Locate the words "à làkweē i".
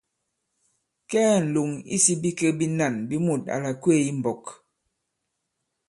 3.53-4.11